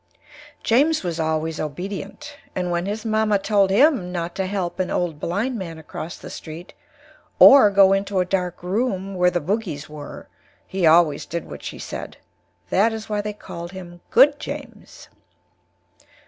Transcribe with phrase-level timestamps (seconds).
[0.63, 5.19] James was always Obedient, and when his Mamma told him not to Help an old
[5.19, 6.73] Blind Man across the street
[7.37, 10.27] or Go into a Dark Room where the Boogies were,
[10.65, 12.17] he always Did What She said.
[12.71, 15.07] That is why they Called him Good James.